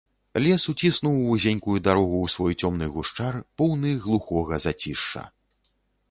Лес 0.43 0.63
уціснуў 0.71 1.17
вузенькую 1.25 1.75
дарогу 1.87 2.17
ў 2.27 2.31
свой 2.35 2.53
цёмны 2.65 2.87
гушчар, 2.95 3.37
поўны 3.63 3.91
глухога 4.07 4.59
зацішша. 4.65 5.23